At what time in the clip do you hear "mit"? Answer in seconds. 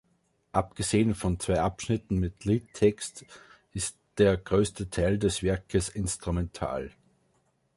2.17-2.43